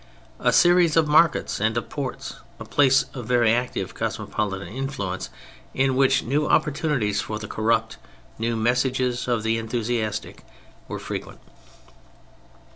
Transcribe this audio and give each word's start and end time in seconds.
]a 0.39 0.51
series 0.51 0.97
of 0.97 1.07
markets 1.07 1.59
and 1.59 1.77
of 1.77 1.87
ports, 1.87 2.37
a 2.59 2.65
place 2.65 3.05
of 3.13 3.27
very 3.27 3.53
active 3.53 3.93
cosmopolitan 3.93 4.67
influence, 4.69 5.29
in 5.75 5.95
which 5.95 6.23
new 6.23 6.47
opportunities 6.47 7.21
for 7.21 7.37
the 7.37 7.47
corrupt, 7.47 7.97
new 8.39 8.55
messages 8.55 9.27
of 9.27 9.43
the 9.43 9.59
enthusiastic, 9.59 10.43
were 10.87 10.97
frequent. 10.97 11.39